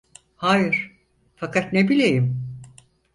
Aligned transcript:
Hayır, 0.35 0.91
fakat 1.35 1.73
ne 1.73 1.87
bileyim… 1.89 2.45